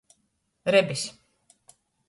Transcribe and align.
Rebes. 0.73 1.03